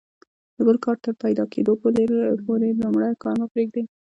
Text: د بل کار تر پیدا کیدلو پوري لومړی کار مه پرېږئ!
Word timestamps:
د 0.55 0.57
بل 0.67 0.77
کار 0.85 0.97
تر 1.03 1.13
پیدا 1.23 1.43
کیدلو 1.51 1.73
پوري 2.45 2.69
لومړی 2.81 3.11
کار 3.23 3.35
مه 3.41 3.47
پرېږئ! 3.53 3.83